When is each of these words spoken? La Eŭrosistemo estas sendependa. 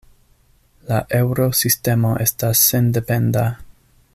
La 0.91 1.01
Eŭrosistemo 1.17 2.15
estas 2.25 2.63
sendependa. 2.71 3.45